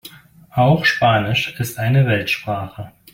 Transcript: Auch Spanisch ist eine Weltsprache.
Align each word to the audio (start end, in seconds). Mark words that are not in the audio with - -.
Auch 0.55 0.83
Spanisch 0.83 1.53
ist 1.59 1.77
eine 1.77 2.07
Weltsprache. 2.07 2.91